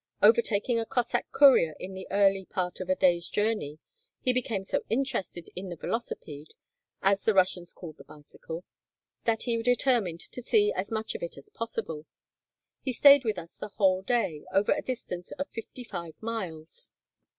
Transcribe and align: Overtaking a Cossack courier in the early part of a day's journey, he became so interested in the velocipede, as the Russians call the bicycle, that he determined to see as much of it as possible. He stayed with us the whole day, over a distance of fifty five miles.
Overtaking 0.23 0.79
a 0.79 0.85
Cossack 0.87 1.31
courier 1.31 1.75
in 1.79 1.93
the 1.93 2.07
early 2.09 2.47
part 2.47 2.79
of 2.79 2.89
a 2.89 2.95
day's 2.95 3.29
journey, 3.29 3.77
he 4.19 4.33
became 4.33 4.63
so 4.63 4.81
interested 4.89 5.49
in 5.55 5.69
the 5.69 5.75
velocipede, 5.75 6.55
as 7.03 7.21
the 7.21 7.35
Russians 7.35 7.71
call 7.71 7.93
the 7.93 8.03
bicycle, 8.03 8.63
that 9.25 9.43
he 9.43 9.61
determined 9.61 10.21
to 10.21 10.41
see 10.41 10.73
as 10.73 10.89
much 10.89 11.13
of 11.13 11.21
it 11.21 11.37
as 11.37 11.51
possible. 11.51 12.07
He 12.81 12.93
stayed 12.93 13.23
with 13.23 13.37
us 13.37 13.57
the 13.57 13.67
whole 13.77 14.01
day, 14.01 14.43
over 14.51 14.71
a 14.71 14.81
distance 14.81 15.33
of 15.33 15.47
fifty 15.51 15.83
five 15.83 16.15
miles. 16.19 16.93